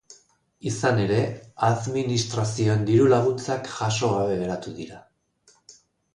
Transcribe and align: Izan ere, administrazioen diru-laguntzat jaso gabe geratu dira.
Izan 0.69 1.01
ere, 1.03 1.19
administrazioen 1.67 2.81
diru-laguntzat 2.89 3.71
jaso 3.75 4.11
gabe 4.17 4.41
geratu 4.43 4.77
dira. 4.81 5.01